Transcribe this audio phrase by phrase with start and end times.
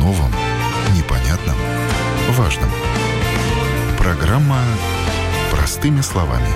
[0.00, 0.32] новом,
[0.96, 1.56] непонятном,
[2.30, 2.70] важном.
[3.98, 4.58] Программа
[5.50, 6.48] «Простыми словами»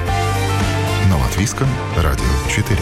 [1.11, 2.81] на Латвийском радио 4.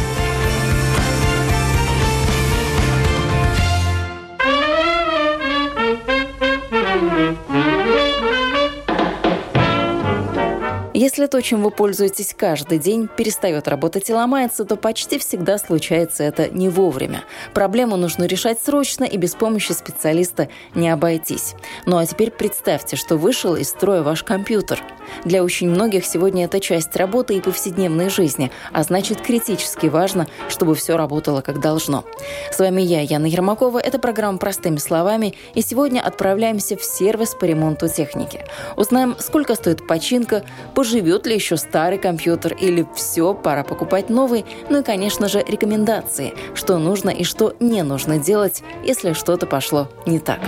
[11.13, 16.23] Если то, чем вы пользуетесь каждый день, перестает работать и ломается, то почти всегда случается
[16.23, 17.25] это не вовремя.
[17.53, 21.55] Проблему нужно решать срочно и без помощи специалиста не обойтись.
[21.85, 24.83] Ну а теперь представьте, что вышел из строя ваш компьютер.
[25.27, 30.75] Для очень многих сегодня это часть работы и повседневной жизни, а значит критически важно, чтобы
[30.75, 32.05] все работало как должно.
[32.51, 33.79] С вами я, Яна Ермакова.
[33.79, 38.47] Это программа «Простыми словами», и сегодня отправляемся в сервис по ремонту техники.
[38.77, 44.45] Узнаем, сколько стоит починка, пожалуйста, живет ли еще старый компьютер или все, пора покупать новый.
[44.71, 49.89] Ну и, конечно же, рекомендации, что нужно и что не нужно делать, если что-то пошло
[50.07, 50.39] не так.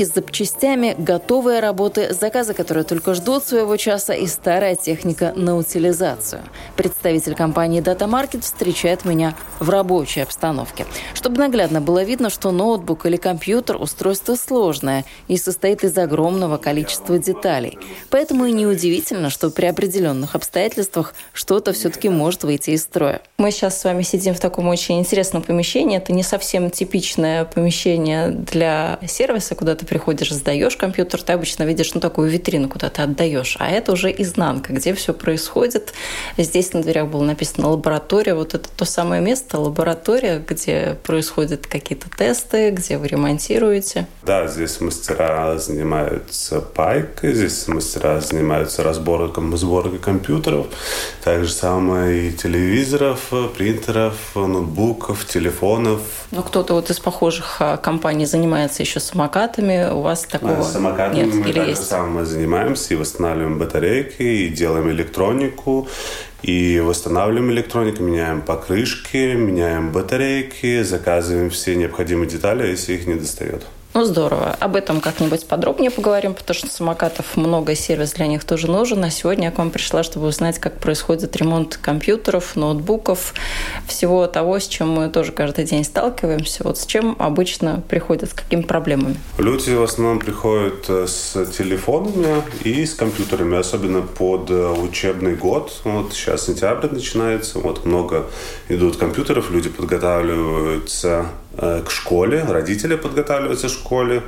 [0.00, 5.56] Коробки с запчастями, готовые работы, заказы, которые только ждут своего часа и старая техника на
[5.56, 6.42] утилизацию.
[6.76, 10.86] Представитель компании Data Market встречает меня в рабочей обстановке.
[11.14, 17.18] Чтобы наглядно было видно, что ноутбук или компьютер– устройство сложное и состоит из огромного количества
[17.18, 17.78] деталей.
[18.10, 23.20] Поэтому и неудивительно, что при определенных обстоятельствах что-то все-таки может выйти из строя.
[23.38, 25.98] Мы сейчас с вами сидим в таком очень интересном помещении.
[25.98, 31.92] Это не совсем типичное помещение для сервиса, куда ты приходишь, сдаешь компьютер, ты обычно видишь
[31.94, 33.56] ну, такую витрину, куда ты отдаешь.
[33.58, 35.92] А это уже изнанка, где все происходит.
[36.38, 38.34] Здесь на дверях было написано лаборатория.
[38.34, 44.06] Вот это то самое место, лаборатория, где происходят какие-то тесты, где вы ремонтируете.
[44.22, 50.68] Да, здесь мастера занимаются пайкой, здесь мастера занимаются разборком, сборкой компьютеров,
[51.24, 56.00] также самое и телевизоров, принтеров, ноутбуков, телефонов.
[56.30, 61.24] Ну, кто-то вот из похожих а, компаний занимается еще самокатом у вас такого С самокатами
[61.24, 61.34] нет?
[61.34, 61.80] мы Или так есть?
[61.82, 65.88] же самое занимаемся и восстанавливаем батарейки, и делаем электронику,
[66.42, 73.66] и восстанавливаем электронику, меняем покрышки, меняем батарейки, заказываем все необходимые детали, если их не достает.
[73.92, 74.56] Ну, здорово.
[74.60, 79.02] Об этом как-нибудь подробнее поговорим, потому что самокатов много, сервис для них тоже нужен.
[79.02, 83.34] А сегодня я к вам пришла, чтобы узнать, как происходит ремонт компьютеров, ноутбуков,
[83.88, 86.62] всего того, с чем мы тоже каждый день сталкиваемся.
[86.62, 89.16] Вот с чем обычно приходят, с какими проблемами?
[89.38, 95.80] Люди в основном приходят э, с телефонами и с компьютерами, особенно под э, учебный год.
[95.82, 98.26] Вот сейчас сентябрь начинается, вот много
[98.68, 104.22] идут компьютеров, люди подготавливаются к школе, родители подготавливаются к школе,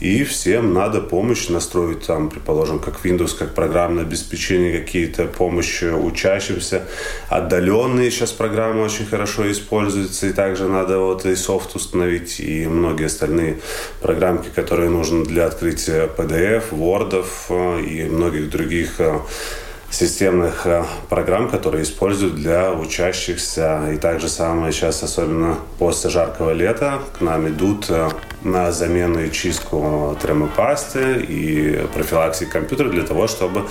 [0.00, 6.84] и всем надо помощь настроить там, предположим, как Windows, как программное обеспечение, какие-то помощи учащимся.
[7.28, 13.06] Отдаленные сейчас программы очень хорошо используются, и также надо вот и софт установить, и многие
[13.06, 13.58] остальные
[14.00, 19.18] программки, которые нужны для открытия PDF, Word э, и многих других э,
[19.90, 23.90] системных э, программ, которые используют для учащихся.
[23.92, 28.08] И также самое сейчас, особенно после жаркого лета, к нам идут э,
[28.42, 33.64] на замену и чистку термопасты и профилактики компьютера для того, чтобы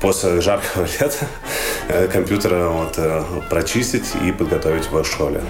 [0.00, 1.26] после жаркого лета
[1.88, 2.98] э, компьютер вот,
[3.50, 5.40] прочистить и подготовить его в школе.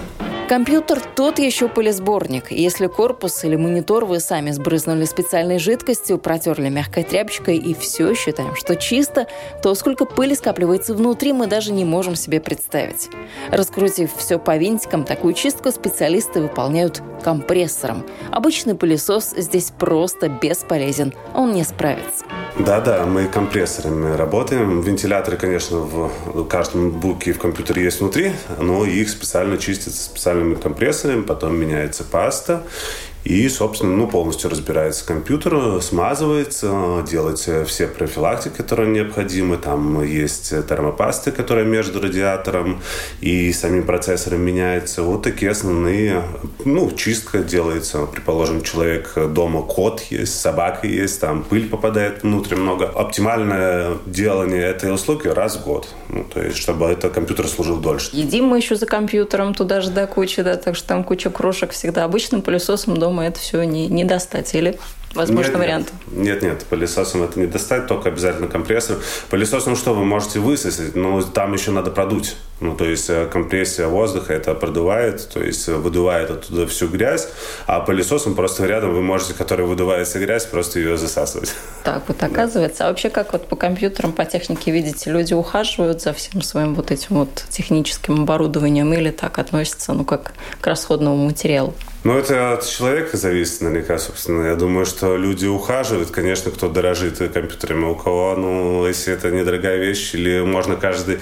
[0.49, 2.53] Компьютер тот еще пылесборник.
[2.53, 8.55] Если корпус или монитор вы сами сбрызнули специальной жидкостью, протерли мягкой тряпочкой и все считаем,
[8.55, 9.27] что чисто,
[9.63, 13.09] то сколько пыли скапливается внутри, мы даже не можем себе представить.
[13.51, 18.05] Раскрутив все по винтикам, такую чистку специалисты выполняют компрессором.
[18.31, 22.27] Обычный пылесос здесь просто бесполезен, он не справится.
[22.59, 24.81] Да-да, мы компрессорами работаем.
[24.81, 29.59] Вентиляторы, конечно, в каждом буке в компьютере есть внутри, но их специально
[30.35, 32.65] специальными компрессорами, потом меняется паста,
[33.25, 39.57] и, собственно, ну, полностью разбирается компьютер, смазывается, делается все профилактики, которые необходимы.
[39.57, 42.83] Там есть термопасты, которая между радиатором
[43.21, 45.03] и самим процессором меняется.
[45.03, 46.23] Вот такие основные,
[46.65, 48.07] ну, чистка делается.
[48.07, 52.87] Предположим, человек дома кот есть, собака есть, там пыль попадает внутрь много.
[52.87, 55.89] Оптимальное делание этой услуги раз в год.
[56.11, 58.11] Ну, то есть, чтобы этот компьютер служил дольше.
[58.13, 61.73] Едим мы еще за компьютером туда же до кучи, да, так что там куча крошек
[61.73, 62.05] всегда.
[62.05, 64.55] Обычным пылесосом дома это все не, не достать.
[64.55, 64.79] Или
[65.15, 65.93] возможно, нет, вариант?
[66.11, 68.99] Нет, нет, пылесосом это не достать, только обязательно компрессор.
[69.31, 72.37] Пылесосом что, вы можете высосать, но там еще надо продуть.
[72.61, 77.29] Ну, то есть э, компрессия воздуха это продувает, то есть выдувает оттуда всю грязь,
[77.67, 81.53] а пылесосом просто рядом вы можете, который выдувается грязь, просто ее засасывать.
[81.83, 82.87] Так вот оказывается.
[82.87, 86.91] А вообще как вот по компьютерам, по технике, видите, люди ухаживают за всем своим вот
[86.91, 91.75] этим вот техническим оборудованием или так относятся, ну, как к расходному материалу?
[92.05, 94.47] Ну, это от человека зависит наверняка, собственно.
[94.47, 96.11] Я думаю, что люди ухаживают.
[96.11, 101.21] Конечно, кто дорожит компьютерами, у кого, ну, если это недорогая вещь, или можно каждый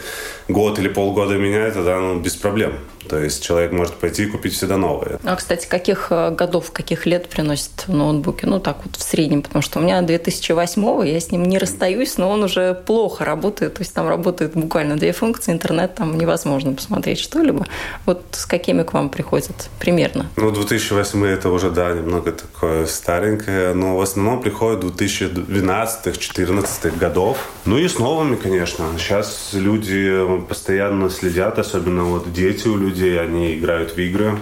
[0.49, 2.75] год или полгода менять, тогда, ну, без проблем.
[3.09, 5.19] То есть человек может пойти и купить всегда новые.
[5.25, 8.47] А, кстати, каких э, годов, каких лет приносит ноутбуки?
[8.47, 12.19] Ну, так вот в среднем, потому что у меня 2008 я с ним не расстаюсь,
[12.19, 13.75] но он уже плохо работает.
[13.75, 17.67] То есть там работает буквально две функции, интернет там невозможно посмотреть что-либо.
[18.07, 20.27] Вот с какими к вам приходят примерно?
[20.37, 27.39] Ну, 2008 это уже, да, немного такое старенькое, но в основном приходят 2012-2014 годов.
[27.65, 28.87] Ну и с новыми, конечно.
[28.99, 30.13] Сейчас люди
[30.49, 34.39] постоянно следят, особенно вот дети у людей людей, они играют в игры.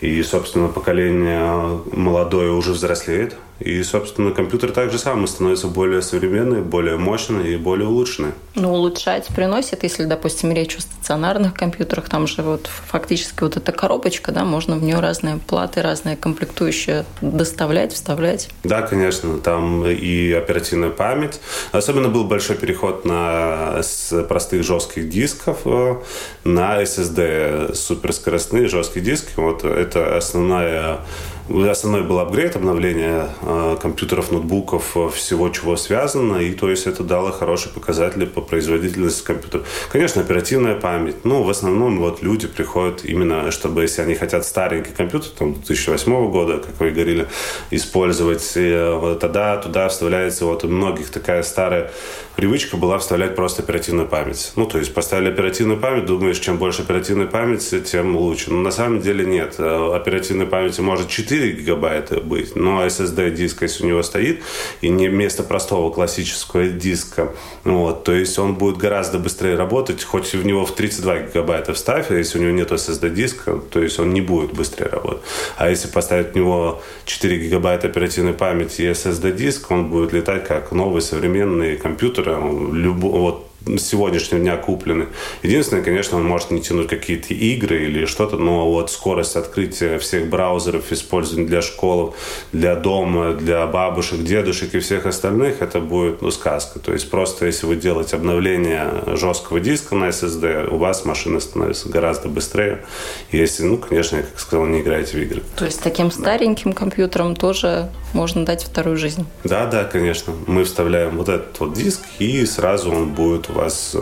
[0.00, 3.36] И, собственно, поколение молодое уже взрослеет.
[3.60, 8.32] И, собственно, компьютер также сам становится более современный, более мощный и более улучшенный.
[8.56, 13.70] Ну, улучшать приносит, если, допустим, речь о стационарных компьютерах, там же вот фактически вот эта
[13.70, 18.48] коробочка, да, можно в нее разные платы, разные комплектующие доставлять, вставлять.
[18.64, 21.40] Да, конечно, там и оперативная память.
[21.70, 25.96] Особенно был большой переход на с простых жестких дисков э,
[26.44, 29.30] на SSD, суперскоростные жесткие диски.
[29.36, 31.00] Вот это основная
[31.46, 36.38] Основной был апгрейд, обновление э, компьютеров, ноутбуков, э, всего, чего связано.
[36.38, 39.62] И то есть это дало хорошие показатели по производительности компьютера.
[39.92, 41.16] Конечно, оперативная память.
[41.24, 46.30] Ну, в основном вот люди приходят именно, чтобы, если они хотят старенький компьютер, там, 2008
[46.30, 47.26] года, как вы говорили,
[47.70, 51.90] использовать, э, тогда туда вставляется вот у многих такая старая
[52.36, 54.52] привычка была вставлять просто оперативную память.
[54.56, 58.50] Ну, то есть поставили оперативную память, думаешь, чем больше оперативной памяти, тем лучше.
[58.50, 59.60] Но на самом деле нет.
[59.60, 64.42] Оперативной памяти может 4 4 гигабайта быть, но SSD диск, если у него стоит,
[64.80, 67.32] и не вместо простого классического диска,
[67.64, 72.10] вот, то есть он будет гораздо быстрее работать, хоть в него в 32 гигабайта вставь,
[72.10, 75.22] а если у него нет SSD диска, то есть он не будет быстрее работать.
[75.56, 80.46] А если поставить в него 4 гигабайта оперативной памяти и SSD диск, он будет летать
[80.46, 82.38] как новый современный компьютер,
[82.72, 83.43] любой, вот
[83.78, 85.06] сегодняшнего дня куплены.
[85.42, 90.28] Единственное, конечно, он может не тянуть какие-то игры или что-то, но вот скорость открытия всех
[90.28, 92.14] браузеров, использования для школ,
[92.52, 96.78] для дома, для бабушек, дедушек и всех остальных, это будет ну, сказка.
[96.78, 101.88] То есть просто если вы делаете обновление жесткого диска на SSD, у вас машина становится
[101.88, 102.84] гораздо быстрее.
[103.30, 105.42] Если, ну, конечно, как сказал, не играете в игры.
[105.56, 109.26] То есть таким стареньким компьютером тоже можно дать вторую жизнь?
[109.42, 110.32] Да, да, конечно.
[110.46, 113.96] Мы вставляем вот этот вот диск, и сразу он будет вас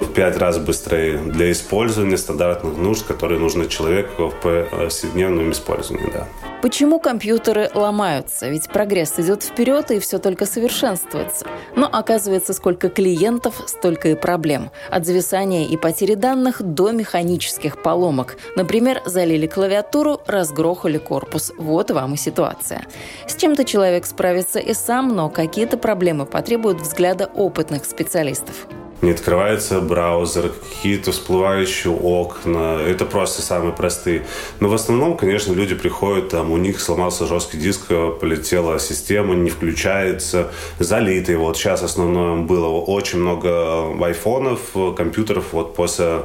[0.00, 6.10] в пять раз быстрее для использования стандартных нужд, которые нужны человеку в повседневном использовании.
[6.12, 6.26] Да.
[6.64, 8.48] Почему компьютеры ломаются?
[8.48, 11.46] Ведь прогресс идет вперед и все только совершенствуется.
[11.76, 14.70] Но оказывается, сколько клиентов, столько и проблем.
[14.90, 18.38] От зависания и потери данных до механических поломок.
[18.56, 21.52] Например, залили клавиатуру, разгрохали корпус.
[21.58, 22.86] Вот вам и ситуация.
[23.26, 28.66] С чем-то человек справится и сам, но какие-то проблемы потребуют взгляда опытных специалистов
[29.04, 32.80] не открывается браузер, какие-то всплывающие окна.
[32.80, 34.26] Это просто самые простые.
[34.60, 37.88] Но в основном, конечно, люди приходят, там, у них сломался жесткий диск,
[38.20, 41.36] полетела система, не включается, залитый.
[41.36, 44.60] Вот сейчас основное было очень много айфонов,
[44.96, 45.44] компьютеров.
[45.52, 46.22] Вот после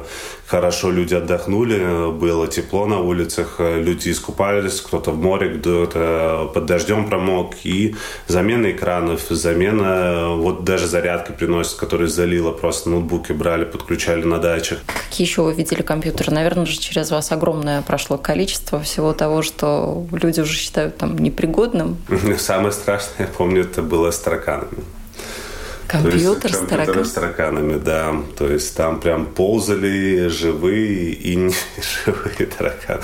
[0.50, 7.08] хорошо люди отдохнули, было тепло на улицах, люди искупались, кто-то в море, кто-то под дождем
[7.08, 7.54] промок.
[7.62, 7.94] И
[8.26, 14.80] замена экранов, замена, вот даже зарядки приносят, которые залило просто ноутбуки брали, подключали на дачах.
[15.08, 16.32] Какие еще вы видели компьютеры?
[16.32, 21.96] Наверное же через вас огромное прошло количество всего того, что люди уже считают там непригодным.
[22.38, 24.82] Самое страшное, я помню, это было с тараканами.
[25.90, 27.04] Компьютер, есть, с, таракан...
[27.04, 28.14] с тараканами, да.
[28.38, 31.54] То есть там прям ползали живые и не
[32.04, 33.02] живые тараканы.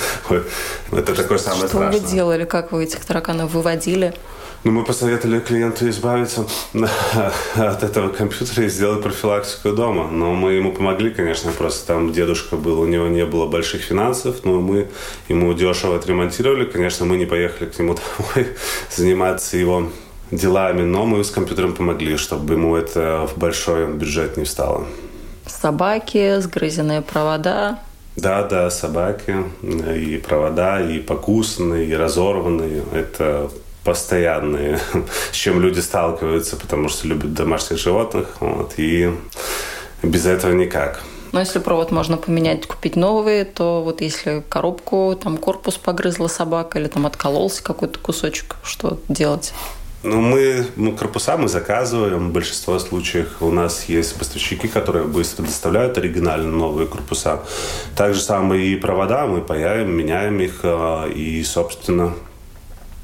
[0.93, 2.01] Это такое самое Что страшное.
[2.01, 2.45] вы делали?
[2.45, 4.15] Как вы этих тараканов выводили?
[4.63, 6.47] Ну, мы посоветовали клиенту избавиться
[7.57, 10.09] от этого компьютера и сделать профилактику дома.
[10.11, 14.45] Но мы ему помогли, конечно, просто там дедушка был, у него не было больших финансов,
[14.45, 14.89] но мы
[15.29, 16.65] ему дешево отремонтировали.
[16.65, 17.97] Конечно, мы не поехали к нему
[18.35, 18.49] домой
[18.91, 19.91] заниматься его
[20.31, 24.87] делами, но мы с компьютером помогли, чтобы ему это в большой бюджет не встало.
[25.47, 27.79] Собаки, сгрызенные провода.
[28.17, 32.83] Да, да, собаки, и провода, и покусанные, и разорванные.
[32.93, 33.51] Это
[33.85, 34.81] постоянные,
[35.33, 39.11] с чем люди сталкиваются, потому что любят домашних животных, вот, и
[40.03, 41.03] без этого никак.
[41.33, 46.79] Но если провод можно поменять, купить новые, то вот если коробку, там корпус погрызла собака
[46.79, 49.53] или там откололся какой-то кусочек, что делать?
[50.07, 52.29] Ну, мы, мы корпуса мы заказываем.
[52.29, 57.41] В большинстве случаев у нас есть поставщики, которые быстро доставляют оригинальные новые корпуса.
[57.97, 59.27] Так же самое и провода.
[59.27, 60.61] Мы паяем, меняем их.
[60.63, 62.15] А, и, собственно,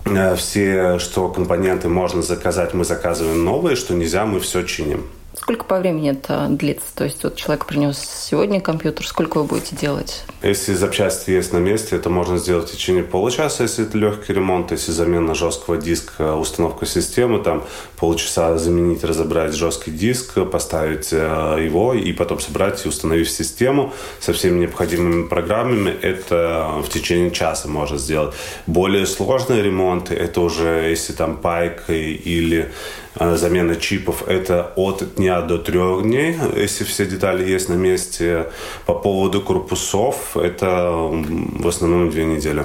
[0.04, 3.74] э, все, что компоненты можно заказать, мы заказываем новые.
[3.74, 5.04] Что нельзя, мы все чиним.
[5.34, 6.86] Сколько по времени это длится?
[6.94, 10.24] То есть вот человек принес сегодня компьютер, сколько вы будете делать?
[10.42, 14.72] Если запчасти есть на месте, это можно сделать в течение получаса, если это легкий ремонт.
[14.72, 17.64] Если замена жесткого диска, установка системы, там
[17.96, 21.16] полчаса заменить, разобрать жесткий диск, поставить э,
[21.64, 27.68] его и потом собрать и установив систему со всеми необходимыми программами, это в течение часа
[27.68, 28.34] можно сделать.
[28.66, 32.70] Более сложные ремонты, это уже если там пайка или
[33.18, 38.46] замена чипов, это от дня до трех дней, если все детали есть на месте.
[38.86, 42.64] По поводу корпусов, это в основном две недели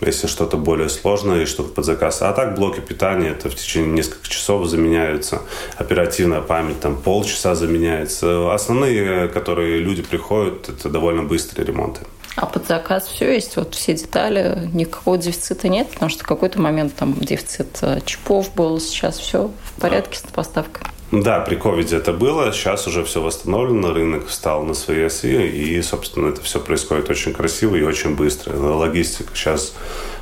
[0.00, 2.22] если что-то более сложное и что-то под заказ.
[2.22, 5.42] А так блоки питания это в течение нескольких часов заменяются.
[5.76, 8.52] Оперативная память там полчаса заменяется.
[8.52, 12.00] Основные, которые люди приходят, это довольно быстрые ремонты.
[12.36, 16.60] А под заказ все есть, вот все детали, никакого дефицита нет, потому что в какой-то
[16.60, 20.86] момент там дефицит э, чипов был, сейчас все в порядке с поставкой.
[21.12, 25.80] Да, при ковиде это было, сейчас уже все восстановлено, рынок встал на свои оси, и,
[25.80, 28.56] собственно, это все происходит очень красиво и очень быстро.
[28.56, 29.74] Логистика сейчас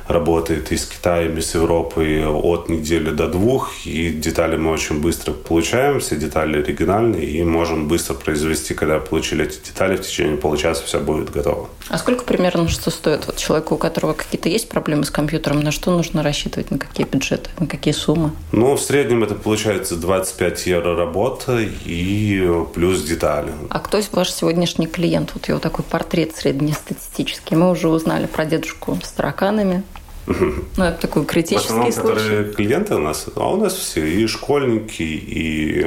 [0.07, 5.01] работает и с Китаем, и с Европой от недели до двух, и детали мы очень
[5.01, 10.37] быстро получаем, все детали оригинальные, и можем быстро произвести, когда получили эти детали, в течение
[10.37, 11.69] получаса все будет готово.
[11.89, 15.71] А сколько примерно что стоит вот человеку, у которого какие-то есть проблемы с компьютером, на
[15.71, 18.31] что нужно рассчитывать, на какие бюджеты, на какие суммы?
[18.51, 23.51] Ну, в среднем это получается 25 евро работа и плюс детали.
[23.69, 25.31] А кто ваш сегодняшний клиент?
[25.33, 27.55] Вот его такой портрет среднестатистический.
[27.55, 29.83] Мы уже узнали про дедушку с тараканами,
[30.27, 32.07] ну, это такой критический В основном, случай.
[32.07, 35.85] которые клиенты у нас, а у нас все и школьники, и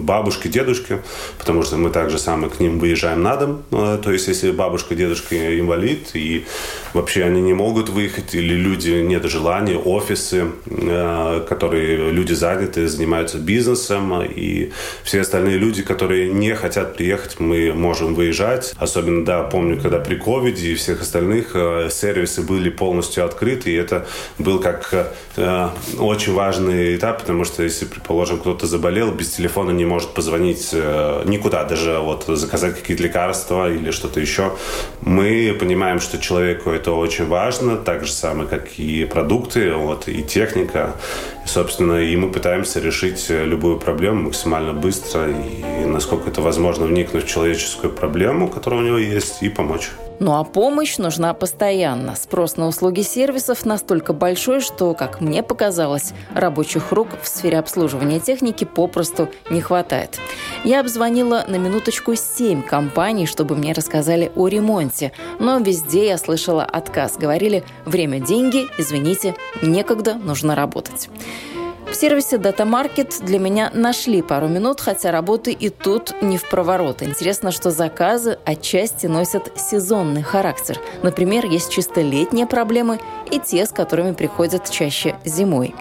[0.00, 0.98] бабушки, дедушки,
[1.38, 3.62] потому что мы также самое к ним выезжаем на дом.
[3.70, 6.44] А, то есть, если бабушка, дедушка инвалид, и
[6.94, 13.38] вообще они не могут выехать, или люди нет желания, офисы, а, которые люди заняты, занимаются
[13.38, 14.72] бизнесом, и
[15.04, 18.74] все остальные люди, которые не хотят приехать, мы можем выезжать.
[18.78, 23.66] Особенно, да, помню, когда при ковиде и всех остальных а, сервисы были полностью открыты, открыт,
[23.66, 24.06] и это
[24.38, 29.84] был как э, очень важный этап, потому что если, предположим, кто-то заболел, без телефона не
[29.84, 34.52] может позвонить э, никуда, даже вот заказать какие-то лекарства или что-то еще.
[35.02, 40.22] Мы понимаем, что человеку это очень важно, так же самое, как и продукты, вот, и
[40.22, 40.92] техника.
[41.44, 47.24] И, собственно, и мы пытаемся решить любую проблему максимально быстро и, насколько это возможно, вникнуть
[47.24, 49.90] в человеческую проблему, которая у него есть, и помочь.
[50.20, 52.14] Ну а помощь нужна постоянно.
[52.14, 58.20] Спрос на услуги сервисов настолько большой, что, как мне показалось, рабочих рук в сфере обслуживания
[58.20, 60.18] техники попросту не хватает.
[60.62, 66.64] Я обзвонила на минуточку семь компаний, чтобы мне рассказали о ремонте, но везде я слышала
[66.64, 67.16] отказ.
[67.16, 71.08] Говорили «время– деньги, извините, некогда, нужно работать».
[71.90, 76.48] В сервисе Data Market для меня нашли пару минут, хотя работы и тут не в
[76.48, 77.02] проворот.
[77.02, 80.78] Интересно, что заказы отчасти носят сезонный характер.
[81.02, 83.00] Например, есть чисто летние проблемы
[83.32, 85.74] и те, с которыми приходят чаще зимой.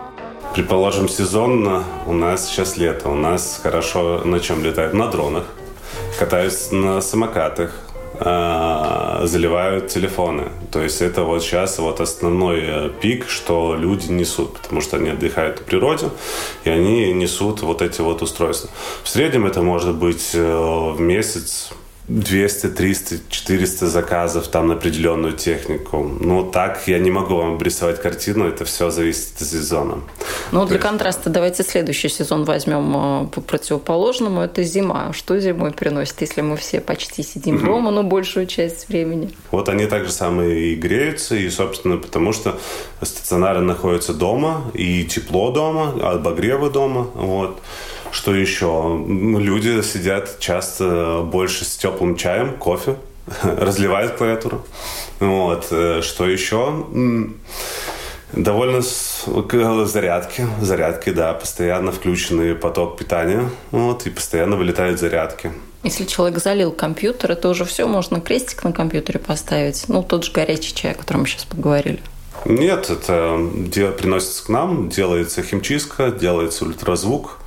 [0.55, 3.09] Предположим, сезонно у нас сейчас лето.
[3.09, 4.95] У нас хорошо на чем летают?
[4.95, 5.45] На дронах.
[6.17, 7.71] Катаюсь на самокатах,
[8.19, 10.49] заливают телефоны.
[10.71, 15.09] То есть это вот сейчас вот основной э, пик, что люди несут, потому что они
[15.09, 16.09] отдыхают в природе,
[16.63, 18.69] и они несут вот эти вот устройства.
[19.03, 21.71] В среднем это может быть э, в месяц
[22.09, 26.03] 200, 300, 400 заказов там на определенную технику.
[26.19, 29.99] Ну, так я не могу вам обрисовать картину, это все зависит от сезона.
[30.51, 30.87] Ну, для есть...
[30.87, 34.41] контраста давайте следующий сезон возьмем э, по противоположному.
[34.41, 35.13] Это зима.
[35.13, 37.65] Что зимой приносит, если мы все почти сидим mm-hmm.
[37.65, 39.29] дома, но большую часть времени?
[39.51, 42.59] Вот они так же самое и греются, и, собственно, потому что
[43.03, 47.61] стационары находятся дома, и тепло дома, обогревы дома, вот.
[48.11, 49.03] Что еще?
[49.07, 52.95] Люди сидят часто больше с теплым чаем, кофе,
[53.43, 54.65] разливают клавиатуру.
[55.19, 55.67] Вот.
[55.71, 56.85] Э, что еще?
[58.33, 60.47] Довольно зарядки.
[60.61, 63.49] Зарядки, да, постоянно включенный поток питания.
[63.71, 65.51] Вот, и постоянно вылетают зарядки.
[65.83, 69.85] Если человек залил компьютер, это уже все, можно крестик на компьютере поставить.
[69.87, 72.01] Ну, тот же горячий чай, о котором мы сейчас поговорили.
[72.45, 73.39] Нет, это
[73.97, 77.39] приносится к нам, делается химчистка, делается ультразвук,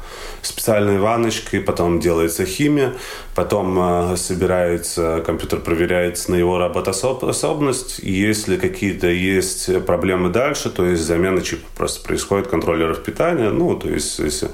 [0.42, 2.94] специальной ванночкой, потом делается химия,
[3.34, 3.78] потом
[4.12, 7.98] э, собирается, компьютер проверяется на его работоспособность.
[8.00, 13.88] Если какие-то есть проблемы дальше, то есть замена чипа просто происходит, контроллеров питания, ну, то
[13.88, 14.48] есть если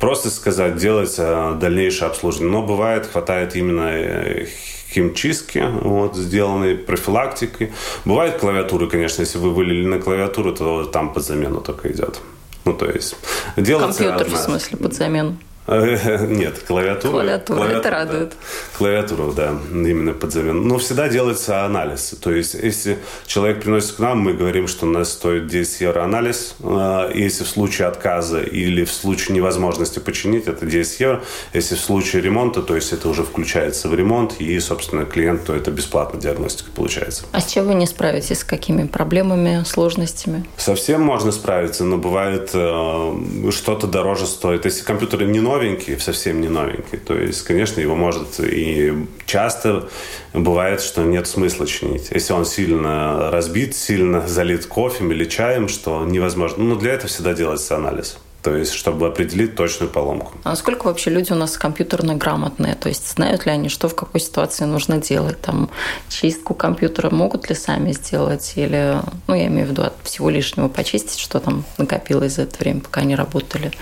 [0.00, 2.52] просто сказать, делается дальнейшее обслуживание.
[2.52, 4.46] Но бывает, хватает именно э,
[4.94, 7.72] химчистки, вот, сделанные профилактикой.
[8.04, 12.20] Бывают клавиатуры, конечно, если вы вылили на клавиатуру, то там под замену только идет.
[12.64, 13.16] Ну, то есть
[13.56, 14.04] делается...
[14.04, 14.38] Компьютер, одна...
[14.38, 15.36] в смысле, под замену?
[15.66, 17.12] Нет, клавиатура.
[17.12, 18.30] Клавиатура, клавиатура это радует.
[18.30, 18.36] Да.
[18.76, 20.60] Клавиатура, да, именно под замену.
[20.60, 22.14] Но всегда делается анализ.
[22.20, 26.04] То есть, если человек приносит к нам, мы говорим, что у нас стоит 10 евро
[26.04, 26.56] анализ.
[26.62, 31.22] А, если в случае отказа или в случае невозможности починить, это 10 евро.
[31.54, 35.70] Если в случае ремонта, то есть это уже включается в ремонт, и, собственно, клиенту это
[35.70, 37.24] бесплатно диагностика получается.
[37.32, 38.40] А с чем вы не справитесь?
[38.40, 40.44] С какими проблемами, сложностями?
[40.58, 44.66] Совсем можно справиться, но бывает э, что-то дороже стоит.
[44.66, 46.98] Если компьютер не новый, новенький, совсем не новенький.
[46.98, 48.92] То есть, конечно, его может и
[49.26, 49.88] часто
[50.32, 52.08] бывает, что нет смысла чинить.
[52.10, 56.64] Если он сильно разбит, сильно залит кофе или чаем, что невозможно.
[56.64, 58.18] Но для этого всегда делается анализ.
[58.44, 60.32] То есть, чтобы определить точную поломку.
[60.44, 62.74] А насколько вообще люди у нас компьютерно грамотные?
[62.74, 65.40] То есть, знают ли они, что в какой ситуации нужно делать?
[65.40, 65.70] Там,
[66.10, 68.52] чистку компьютера могут ли сами сделать?
[68.56, 68.98] Или,
[69.28, 72.80] ну, я имею в виду, от всего лишнего почистить, что там накопилось за это время,
[72.80, 73.72] пока они работали?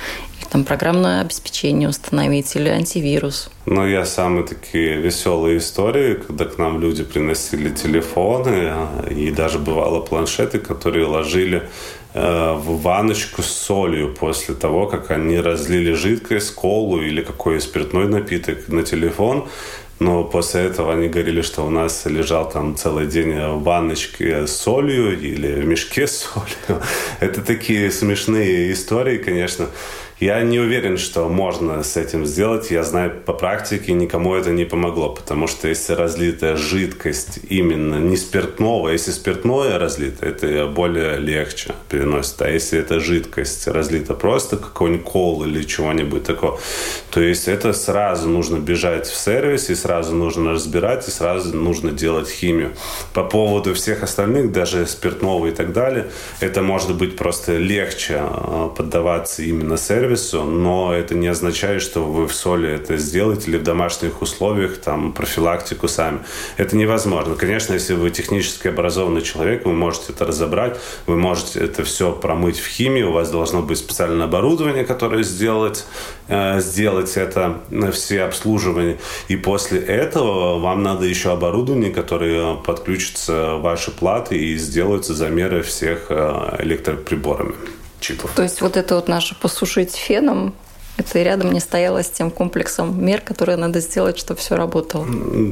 [0.52, 3.48] там программное обеспечение установить или антивирус.
[3.64, 8.74] Ну, я самые такие веселые истории, когда к нам люди приносили телефоны
[9.08, 11.70] и даже бывало планшеты, которые ложили
[12.14, 18.68] в ванночку с солью после того, как они разлили жидкость, колу или какой спиртной напиток
[18.68, 19.48] на телефон.
[19.98, 24.56] Но после этого они говорили, что у нас лежал там целый день в ванночке с
[24.56, 26.82] солью или в мешке с солью.
[27.20, 29.68] Это такие смешные истории, конечно.
[30.22, 32.70] Я не уверен, что можно с этим сделать.
[32.70, 38.16] Я знаю по практике, никому это не помогло, потому что если разлитая жидкость именно не
[38.16, 42.40] спиртного, если спиртное разлито, это более легче переносит.
[42.40, 46.60] А если это жидкость разлита просто какой-нибудь кол или чего-нибудь такого,
[47.10, 51.90] то есть это сразу нужно бежать в сервис, и сразу нужно разбирать, и сразу нужно
[51.90, 52.70] делать химию.
[53.12, 56.06] По поводу всех остальных, даже спиртного и так далее,
[56.38, 62.04] это может быть просто легче а, поддаваться именно сервису, сервису, но это не означает, что
[62.04, 66.20] вы в соли это сделаете или в домашних условиях там профилактику сами.
[66.56, 67.34] Это невозможно.
[67.34, 72.58] Конечно, если вы технически образованный человек, вы можете это разобрать, вы можете это все промыть
[72.58, 75.84] в химии, у вас должно быть специальное оборудование, которое сделать,
[76.28, 78.98] э, сделать это на все обслуживания.
[79.28, 86.06] И после этого вам надо еще оборудование, которое подключится ваши платы и сделаются замеры всех
[86.10, 87.54] э, электроприборами
[88.02, 88.32] чипов.
[88.34, 90.54] То есть вот это вот наше посушить феном,
[90.98, 95.06] это рядом не стояло с тем комплексом мер, которые надо сделать, чтобы все работало.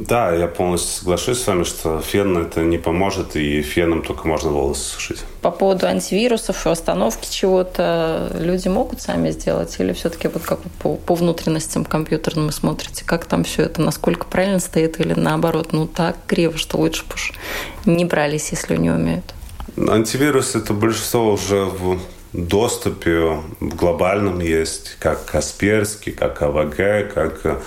[0.07, 4.51] Да, я полностью соглашусь с вами, что фен это не поможет, и феном только можно
[4.51, 5.19] волосы сушить.
[5.41, 9.75] По поводу антивирусов и установки чего-то люди могут сами сделать?
[9.79, 14.27] Или все-таки вот как по, по внутренностям компьютерным вы смотрите, как там все это, насколько
[14.27, 17.33] правильно стоит, или наоборот, ну так криво, что лучше бы уж
[17.85, 19.33] не брались, если не умеют?
[19.75, 21.99] Антивирус это большинство уже в
[22.33, 27.61] доступе в глобальном есть, как Касперский, как АВГ, как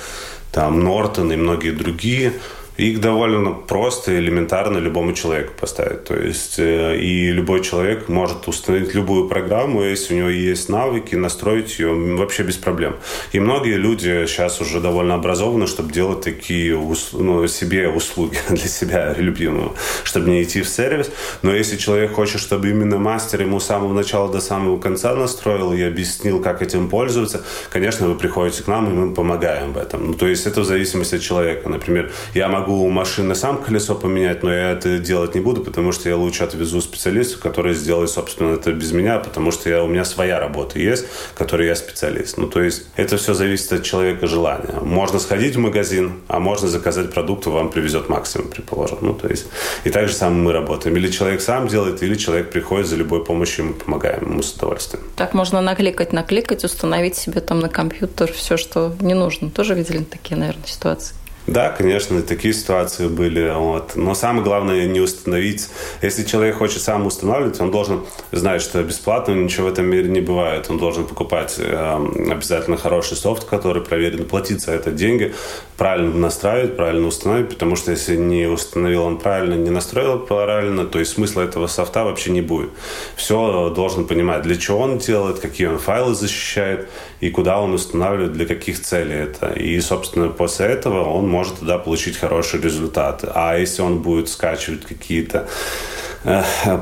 [0.53, 2.35] там Нортон и многие другие–
[2.76, 6.04] их довольно просто и элементарно любому человеку поставить.
[6.04, 11.14] То есть э, и любой человек может установить любую программу, если у него есть навыки,
[11.14, 12.96] настроить ее вообще без проблем.
[13.32, 16.76] И многие люди сейчас уже довольно образованы, чтобы делать такие
[17.12, 21.10] ну, себе услуги для себя любимого, чтобы не идти в сервис.
[21.42, 25.72] Но если человек хочет, чтобы именно мастер ему с самого начала до самого конца настроил
[25.72, 30.08] и объяснил, как этим пользоваться, конечно, вы приходите к нам, и мы помогаем в этом.
[30.08, 31.68] Ну, то есть это в зависимости от человека.
[31.68, 35.92] Например, я могу могу машины сам колесо поменять, но я это делать не буду, потому
[35.92, 39.87] что я лучше отвезу специалисту, который сделает, собственно, это без меня, потому что я, у
[39.87, 41.05] меня своя работа есть,
[41.37, 42.38] которой я специалист.
[42.38, 44.81] Ну, то есть это все зависит от человека желания.
[44.81, 48.98] Можно сходить в магазин, а можно заказать продукт, вам привезет максимум, предположим.
[49.03, 49.46] Ну, то есть
[49.85, 50.96] и так же самое мы работаем.
[50.96, 54.53] Или человек сам делает, или человек приходит за любой помощью, и мы помогаем ему с
[54.53, 55.05] удовольствием.
[55.16, 59.50] Так можно накликать, накликать, установить себе там на компьютер все, что не нужно.
[59.50, 61.14] Тоже видели такие, наверное, ситуации?
[61.46, 63.50] Да, конечно, такие ситуации были.
[63.50, 63.96] Вот.
[63.96, 65.68] Но самое главное не установить.
[66.00, 70.20] Если человек хочет сам устанавливать, он должен знать, что бесплатно ничего в этом мире не
[70.20, 70.66] бывает.
[70.70, 71.96] Он должен покупать э,
[72.30, 75.35] обязательно хороший софт, который проверен, платить за это деньги.
[75.76, 80.98] правильно настраивать, правильно устанавливать, потому что если не установил он правильно, не настроил правильно, то
[80.98, 82.70] есть смысла этого софта вообще не будет.
[83.16, 86.88] Все должен понимать, для чего он делает, какие он файлы защищает
[87.20, 89.48] и куда он устанавливает, для каких целей это.
[89.52, 93.29] И, собственно, после этого он может тогда получить хорошие результаты.
[93.35, 95.49] А если он будет скачивать какие-то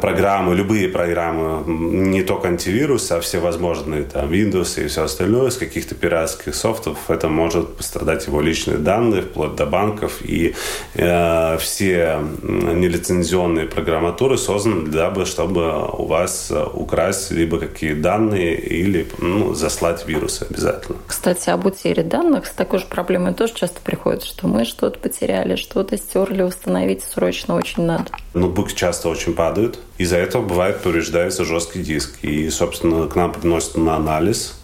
[0.01, 5.57] программы, любые программы, не только антивирус, а все возможные, там, Windows и все остальное, с
[5.57, 10.55] каких-то пиратских софтов, это может пострадать его личные данные, вплоть до банков, и
[10.95, 19.07] э, все нелицензионные программатуры созданы для того, чтобы у вас украсть либо какие данные, или
[19.19, 20.99] ну, заслать вирусы обязательно.
[21.07, 25.57] Кстати, об утере данных с такой же проблемой тоже часто приходит, что мы что-то потеряли,
[25.57, 28.07] что-то стерли, установить срочно очень надо.
[28.35, 29.79] Ноутбуки часто очень падают.
[29.99, 32.19] Из-за этого бывает повреждается жесткий диск.
[32.23, 34.59] И, собственно, к нам приносят на анализ.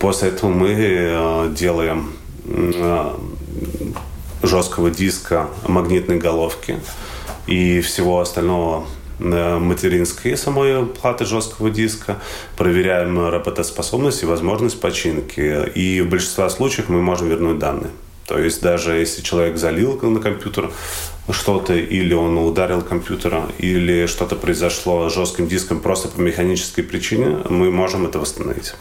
[0.00, 2.12] После этого мы э, делаем
[2.46, 3.14] э,
[4.42, 6.80] жесткого диска магнитной головки
[7.46, 8.86] и всего остального
[9.20, 12.16] э, материнской самой платы жесткого диска,
[12.56, 15.68] проверяем работоспособность и возможность починки.
[15.74, 17.90] И в большинстве случаев мы можем вернуть данные.
[18.28, 20.70] То есть даже если человек залил на компьютер
[21.30, 27.38] что-то, или он ударил компьютера, или что-то произошло с жестким диском просто по механической причине,
[27.48, 28.74] мы можем это восстановить.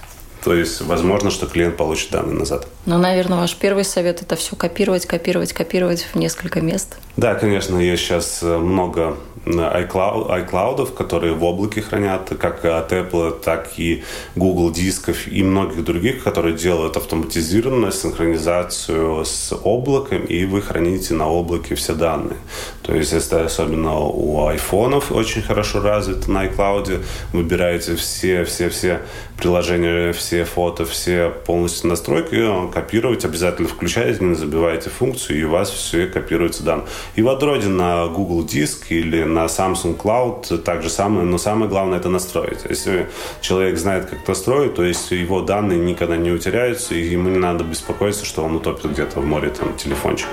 [0.44, 2.68] То есть, возможно, что клиент получит данные назад.
[2.86, 6.98] Ну, наверное, ваш первый совет– это все копировать, копировать, копировать в несколько мест.
[7.16, 13.40] Да, конечно, есть сейчас э, много iCloud, iCloud, которые в облаке хранят, как от Apple,
[13.40, 14.04] так и
[14.36, 21.30] Google дисков и многих других, которые делают автоматизированную синхронизацию с облаком, и вы храните на
[21.30, 22.38] облаке все данные.
[22.84, 29.02] То есть, если особенно у айфонов очень хорошо развито на iCloud, выбираете все, все, все
[29.38, 35.70] приложения, все фото, все полностью настройки, копировать обязательно включаете, не забивайте функцию, и у вас
[35.70, 36.88] все копируется данные.
[37.16, 41.70] И в Android на Google диск или на Samsung Cloud так же самое, но самое
[41.70, 42.60] главное это настроить.
[42.70, 43.08] Если
[43.42, 47.64] человек знает, как настроить, то есть его данные никогда не утеряются, и ему не надо
[47.64, 50.30] беспокоиться, что он утопит где-то в море там телефончик.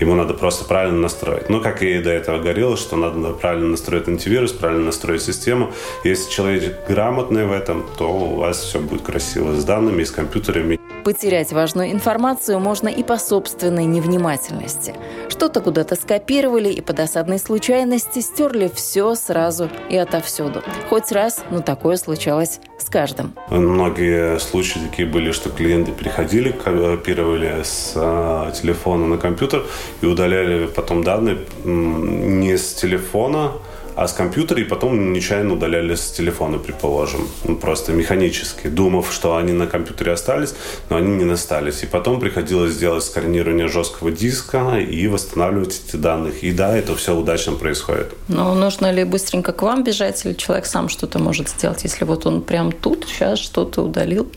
[0.00, 1.48] Ему надо просто правильно настроить.
[1.48, 5.72] Ну, как и до этого говорил, что надо правильно настроить антивирус, правильно настроить систему.
[6.04, 10.79] Если человек грамотный в этом, то у вас все будет красиво с данными, с компьютерами.
[11.04, 14.94] Потерять важную информацию можно и по собственной невнимательности.
[15.28, 20.62] Что-то куда-то скопировали и по досадной случайности стерли все сразу и отовсюду.
[20.88, 23.32] Хоть раз, но такое случалось с каждым.
[23.48, 29.64] Многие случаи такие были, что клиенты приходили, копировали с э, телефона на компьютер
[30.02, 33.52] и удаляли потом данные не с телефона,
[33.96, 37.28] а с компьютера и потом нечаянно удаляли с телефона, предположим.
[37.44, 40.54] Ну, просто механически, думав, что они на компьютере остались,
[40.88, 41.82] но они не остались.
[41.82, 46.32] И потом приходилось сделать сканирование жесткого диска и восстанавливать эти данные.
[46.40, 48.14] И да, это все удачно происходит.
[48.28, 52.26] Но нужно ли быстренько к вам бежать, или человек сам что-то может сделать, если вот
[52.26, 54.30] он прям тут сейчас что-то удалил?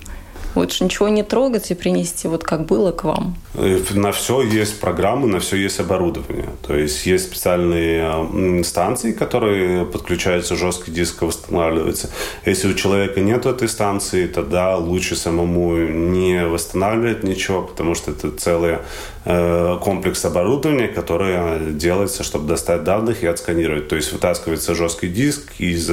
[0.56, 3.36] Лучше ничего не трогать и принести вот как было к вам.
[3.56, 6.50] Э, на все есть программы, на все есть оборудование.
[6.66, 12.10] То есть есть специальные станции, которые подключаются, жесткий диск восстанавливается.
[12.46, 18.32] Если у человека нет этой станции, тогда лучше самому не восстанавливать ничего, потому что это
[18.32, 18.80] целый э,
[19.26, 23.88] комплекс оборудования, которое делается, чтобы достать данных и отсканировать.
[23.88, 25.90] То есть вытаскивается жесткий диск из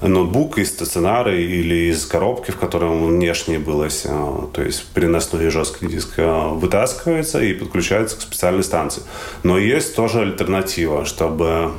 [0.00, 5.86] ноутбука, из стационара или из коробки, в которой он внешне был, то есть переносной жесткий
[5.86, 9.02] диск, э, вытаскивается и подключается к специальной станции.
[9.42, 11.70] Но есть тоже альтернатива, чтобы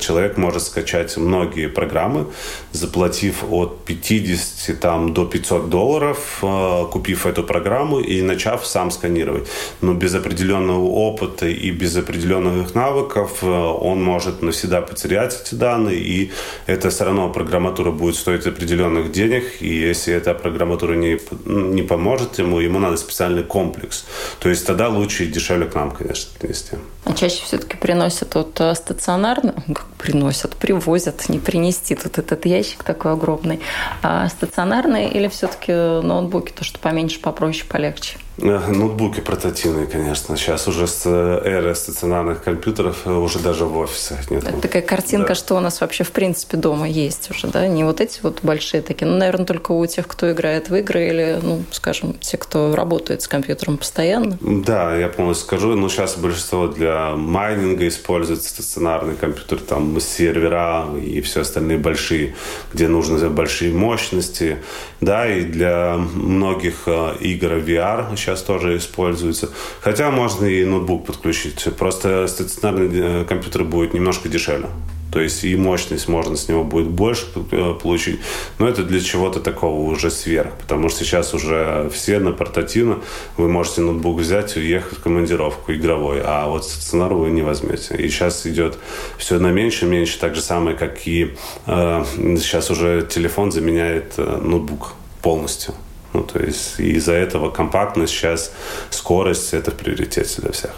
[0.00, 2.26] человек может скачать многие программы,
[2.72, 9.48] заплатив от 50 там, до 500 долларов, э, купив эту программу и начав сам сканировать.
[9.80, 15.98] Но без определенного опыта и без определенных навыков э, он может навсегда потерять эти данные,
[15.98, 16.30] и
[16.66, 21.82] это все равно программа программатура будет стоить определенных денег, и если эта программатура не, не
[21.82, 24.04] поможет ему, ему надо специальный комплекс.
[24.40, 26.76] То есть тогда лучше и дешевле к нам, конечно, принести.
[27.08, 32.84] А чаще все-таки приносят вот э, стационарно, как приносят, привозят, не принести тут этот ящик
[32.84, 33.60] такой огромный,
[34.02, 38.18] а стационарные или все-таки ноутбуки, то, что поменьше, попроще, полегче?
[38.40, 40.36] Э, ноутбуки портативные, конечно.
[40.36, 44.44] Сейчас уже с э, эры стационарных компьютеров уже даже в офисах нет.
[44.44, 45.34] Это такая картинка, да.
[45.34, 47.66] что у нас вообще в принципе дома есть уже, да?
[47.66, 49.06] Не вот эти вот большие такие.
[49.10, 53.22] Ну, наверное, только у тех, кто играет в игры или, ну, скажем, те, кто работает
[53.22, 54.38] с компьютером постоянно.
[54.40, 55.74] Да, я полностью скажу.
[55.74, 62.34] Но сейчас большинство для майнинга используют стационарный компьютер, там сервера и все остальные большие,
[62.72, 64.58] где нужны большие мощности.
[65.00, 66.88] Да, и для многих
[67.20, 69.50] игр VR сейчас тоже используются.
[69.80, 71.68] Хотя можно и ноутбук подключить.
[71.78, 74.68] Просто стационарный э, компьютер будет немножко дешевле.
[75.12, 78.20] То есть и мощность можно с него будет больше э, получить.
[78.58, 80.52] Но это для чего-то такого уже сверх.
[80.58, 82.98] Потому что сейчас уже все на портативно.
[83.36, 86.20] Вы можете ноутбук взять и уехать в командировку игровой.
[86.22, 87.96] А вот стационар вы не возьмете.
[87.96, 88.78] И сейчас идет
[89.16, 90.18] все на меньше, меньше.
[90.18, 91.34] Так же самое, как и
[91.66, 92.04] э,
[92.38, 95.74] сейчас уже телефон заменяет э, ноутбук полностью.
[96.12, 98.52] Ну, то есть из-за этого компактность сейчас,
[98.90, 100.72] скорость– это в приоритете для всех.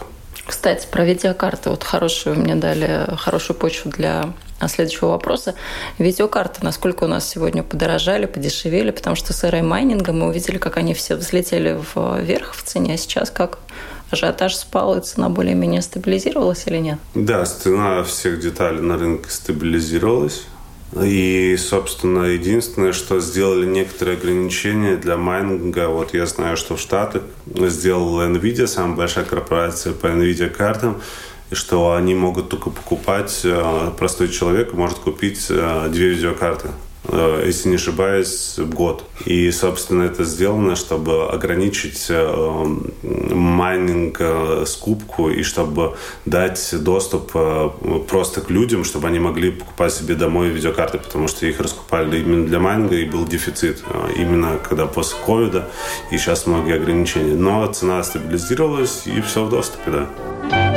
[0.51, 1.69] Кстати, про видеокарты.
[1.69, 4.33] Вот хорошую мне дали, хорошую почву для
[4.67, 5.55] следующего вопроса.
[5.97, 10.75] Видеокарты, насколько у нас сегодня подорожали, подешевели, потому что с эрой майнинга мы увидели, как
[10.75, 13.59] они все взлетели вверх в цене, а сейчас как
[14.11, 16.99] ажиотаж спал, и цена более-менее стабилизировалась или нет?
[17.15, 20.43] Да, цена всех деталей на рынке стабилизировалась.
[20.99, 25.87] И, собственно, единственное, что сделали некоторые ограничения для майнинга.
[25.87, 31.01] Вот я знаю, что в Штатах сделала NVIDIA, самая большая корпорация по NVIDIA картам,
[31.49, 36.69] и что они могут только покупать, э, простой человек может купить э, две видеокарты
[37.09, 39.03] если не ошибаюсь, год.
[39.25, 42.65] И, собственно, это сделано, чтобы ограничить э,
[43.03, 47.31] майнинг, э, скупку и чтобы дать доступ
[48.07, 52.45] просто к людям, чтобы они могли покупать себе домой видеокарты, потому что их раскупали именно
[52.45, 53.83] для майнинга и был дефицит
[54.15, 55.69] именно когда после ковида
[56.11, 57.35] и сейчас многие ограничения.
[57.35, 60.70] Но цена стабилизировалась и все в доступе, да.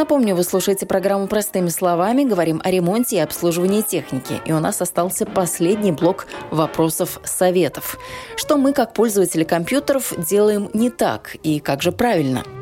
[0.00, 2.24] Напомню, вы слушаете программу «Простыми словами».
[2.24, 4.40] Говорим о ремонте и обслуживании техники.
[4.46, 7.98] И у нас остался последний блок вопросов-советов.
[8.34, 12.44] Что мы, как пользователи компьютеров, делаем не так и как же правильно–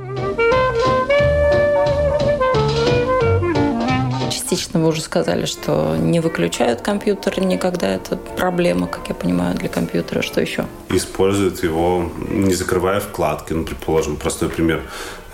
[4.49, 7.89] частично вы уже сказали, что не выключают компьютер никогда.
[7.89, 10.23] Это проблема, как я понимаю, для компьютера.
[10.23, 10.65] Что еще?
[10.89, 13.53] Используют его, не закрывая вкладки.
[13.53, 14.81] Ну, предположим, простой пример.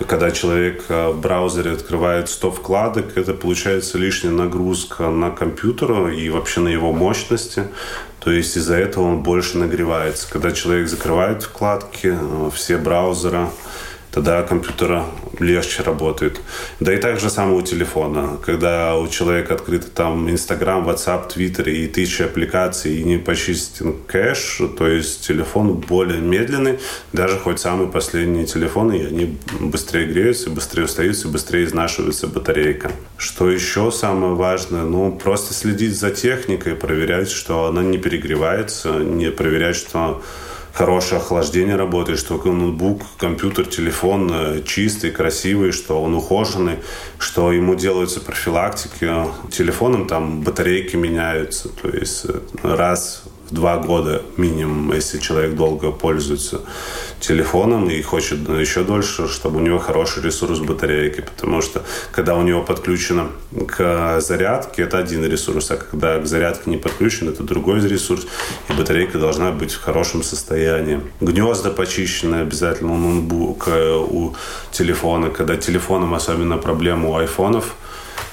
[0.05, 6.29] Когда человек э, в браузере открывает 100 вкладок, это получается лишняя нагрузка на компьютер и
[6.29, 7.63] вообще на его мощности.
[8.19, 10.27] То есть из-за этого он больше нагревается.
[10.29, 13.47] Когда человек закрывает вкладки, э, все браузеры,
[14.15, 15.05] тогда компьютера
[15.39, 16.39] легче работает.
[16.79, 18.37] Да и так же самое у телефона.
[18.45, 24.61] Когда у человека открыто там Инстаграм, WhatsApp, Twitter и тысячи аппликаций, и не почистен кэш,
[24.77, 26.79] то есть телефон более медленный,
[27.11, 32.91] даже хоть самые последние телефоны, и они быстрее греются, быстрее устаются, быстрее изнашивается батарейка.
[33.17, 34.83] Что еще самое важное?
[34.83, 40.23] Ну, просто следить за техникой, проверять, что она не перегревается, не проверять, что
[40.75, 46.79] хорошее охлаждение работает, что ноутбук, компьютер, телефон э, чистый, красивый, что он ухоженный,
[47.17, 49.09] что ему делаются профилактики.
[49.51, 56.61] Телефоном там батарейки меняются, то есть э, раз два года минимум, если человек долго пользуется
[57.19, 62.41] телефоном и хочет еще дольше, чтобы у него хороший ресурс батарейки, потому что когда у
[62.41, 63.29] него подключено
[63.67, 68.25] к зарядке, это один ресурс, а когда к зарядке не подключен, это другой ресурс,
[68.69, 71.01] и батарейка должна быть в хорошем состоянии.
[71.21, 74.35] Гнезда почищены обязательно у ноутбука, у
[74.71, 77.75] телефона, когда телефоном особенно проблема у айфонов–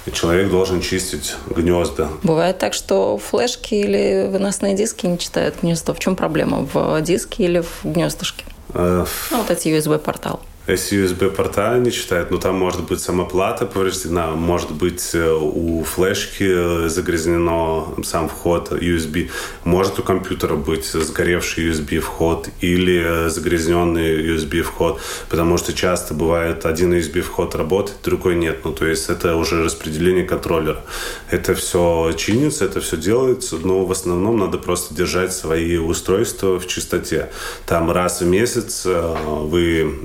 [0.07, 2.09] и человек должен чистить гнезда.
[2.23, 5.95] Бывает так, что флешки или выносные диски не читают гнездо.
[5.95, 6.67] В чем проблема?
[6.73, 8.45] В диске или в гнездышке?
[8.75, 10.41] Э, ну, вот эти USB-порталы.
[10.69, 16.47] Если USB-порта не читает, ну там может быть самоплата повреждена, может быть э, у флешки
[16.47, 19.29] э, загрязнено сам вход USB,
[19.65, 26.93] может у компьютера быть сгоревший USB-вход или э, загрязненный USB-вход, потому что часто бывает один
[26.93, 28.61] USB-вход работает, другой нет.
[28.65, 30.85] Ну то есть это уже распределение контроллера.
[31.29, 36.69] Это все чинится, это все делается, но в основном надо просто держать свои устройства в
[36.69, 37.31] чистоте.
[37.67, 39.99] Там раз в месяц вы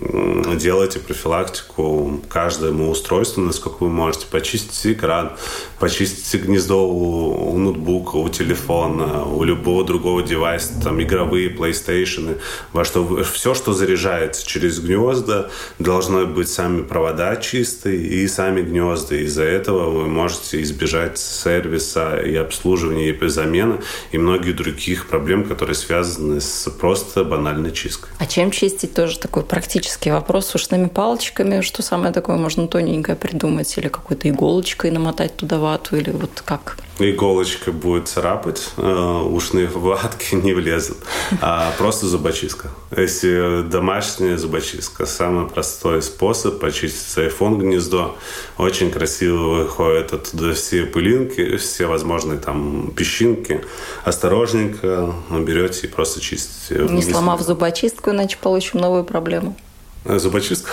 [0.57, 4.25] делайте профилактику каждому устройству, насколько вы можете.
[4.29, 5.33] Почистите экран,
[5.79, 12.39] почистите гнездо у, у ноутбука, у телефона, у любого другого девайса, там игровые, PlayStation,
[12.73, 19.15] во что все, что заряжается через гнезда, должно быть сами провода чистые и сами гнезда.
[19.15, 23.79] Из-за этого вы можете избежать сервиса и обслуживания и замены
[24.11, 28.09] и многих других проблем, которые связаны с просто банальной чисткой.
[28.19, 31.61] А чем чистить тоже такой практический вопрос вопрос с ушными палочками.
[31.61, 33.77] Что самое такое можно тоненькое придумать?
[33.77, 35.97] Или какой-то иголочкой намотать туда вату?
[35.97, 36.77] Или вот как?
[36.99, 40.97] Иголочка будет царапать, э, ушные ватки не влезут.
[41.41, 42.69] А просто зубочистка.
[42.95, 48.15] Если домашняя зубочистка, самый простой способ почистить iPhone гнездо.
[48.57, 53.61] Очень красиво выходят оттуда все пылинки, все возможные там песчинки.
[54.05, 56.87] Осторожненько берете и просто чистите.
[56.89, 59.55] Не сломав зубочистку, иначе получим новую проблему.
[60.07, 60.71] Зубочистка?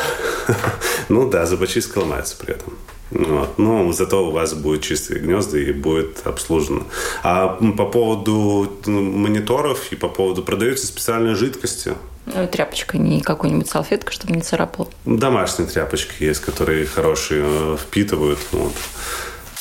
[1.08, 2.74] ну да, зубочистка ломается при этом.
[3.10, 3.58] Вот.
[3.58, 6.84] Но зато у вас будет чистые гнезда и будет обслужено.
[7.22, 11.94] А по поводу ну, мониторов и по поводу продаются специальные жидкости.
[12.26, 14.88] Ну, тряпочка, не какой-нибудь салфетка, чтобы не царапало.
[15.04, 18.38] Домашние тряпочки есть, которые хорошие э, впитывают.
[18.52, 18.72] Вот.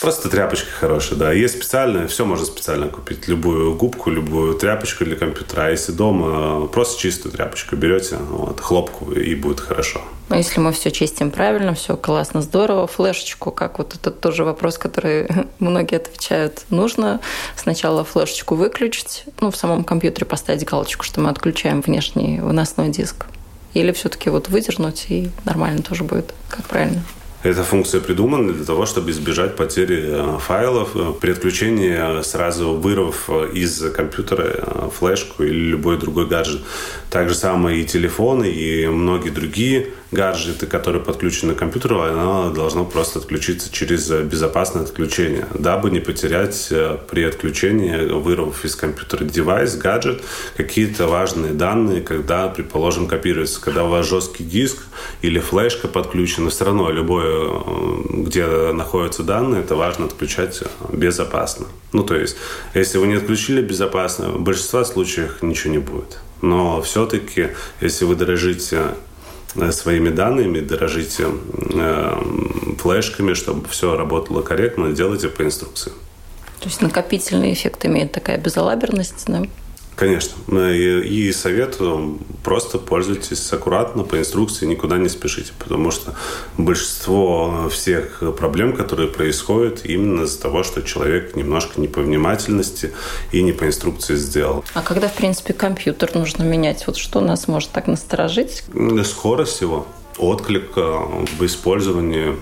[0.04, 1.32] Просто тряпочка хорошая, да.
[1.32, 3.30] Есть специальная, все можно специально купить.
[3.30, 5.68] Любую губку, любую тряпочку для компьютера.
[5.68, 10.02] А если дома, просто чистую тряпочку берете, вот, хлопку, и будет хорошо.
[10.28, 14.78] Но если мы все чистим правильно, все классно, здорово, флешечку, как вот это тоже вопрос,
[14.78, 17.22] который многие отвечают, нужно
[17.56, 23.26] сначала флешечку выключить, ну, в самом компьютере поставить галочку, что мы отключаем внешний выносной диск.
[23.74, 26.34] Или все-таки вот выдернуть, и нормально тоже будет.
[26.50, 27.02] Как правильно?
[27.44, 32.76] Эта функция придумана для того, чтобы избежать потери э, файлов э, при отключении, э, сразу
[32.76, 36.62] вырвав из компьютера флешку или любой другой гаджет.
[37.10, 42.86] Так же самое и телефоны, и многие другие гаджеты, которые подключены к компьютеру, оно должно
[42.86, 46.72] просто отключиться через безопасное отключение, дабы не потерять
[47.10, 50.24] при отключении, вырвав из компьютера девайс, гаджет,
[50.56, 53.60] какие-то важные данные, когда, предположим, копируется.
[53.60, 54.78] Когда у вас жесткий диск
[55.22, 57.33] или флешка подключена, все равно любое
[58.10, 61.66] где находятся данные, это важно отключать безопасно.
[61.92, 62.38] Ну, то есть,
[62.74, 66.20] если вы не отключили безопасно, в большинстве случаев ничего не будет.
[66.42, 67.50] Но все-таки,
[67.82, 68.96] если вы дорожите
[69.56, 71.28] э, своими данными, дорожите
[71.74, 72.24] э,
[72.80, 75.92] флешками, чтобы все работало корректно, делайте по инструкции.
[76.60, 79.44] То есть накопительный эффект имеет такая безалаберность, да?
[79.96, 80.36] Конечно.
[80.72, 86.16] И, и советую просто пользуйтесь аккуратно, по инструкции, никуда не спешите, потому что
[86.58, 92.92] большинство всех проблем, которые происходят, именно из-за того, что человек немножко не по внимательности
[93.32, 94.66] и не по инструкции сделал.
[94.74, 98.64] А когда, в принципе, компьютер нужно менять, вот что нас может так насторожить?
[99.04, 102.36] Скорость его отклик в использовании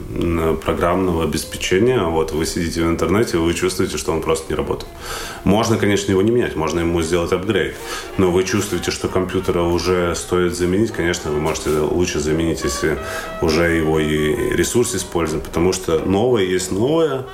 [0.56, 2.04] программного обеспечения.
[2.04, 4.92] Вот вы сидите в интернете, вы чувствуете, что он просто не работает.
[5.44, 7.76] Можно, конечно, его не менять, можно ему сделать апгрейд,
[8.18, 12.98] но вы чувствуете, что компьютера уже стоит заменить, конечно, вы можете лучше заменить, если
[13.42, 17.26] уже его и ресурс использовать, потому что новое есть новое,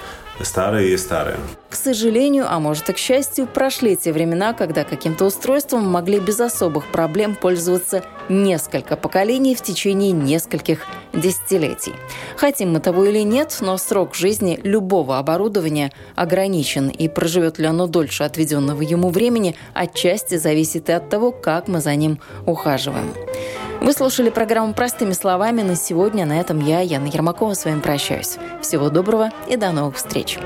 [0.41, 1.37] Старые и старые.
[1.69, 6.39] К сожалению, а может и к счастью, прошли те времена, когда каким-то устройством могли без
[6.39, 11.93] особых проблем пользоваться несколько поколений в течение нескольких десятилетий.
[12.35, 17.87] Хотим мы того или нет, но срок жизни любого оборудования ограничен, и проживет ли оно
[17.87, 23.13] дольше отведенного ему времени, отчасти зависит и от того, как мы за ним ухаживаем.
[23.79, 25.61] Вы слушали программу «Простыми словами».
[25.61, 28.37] На сегодня на этом я, Яна Ермакова, с вами прощаюсь.
[28.61, 30.39] Всего доброго и до новых встреч.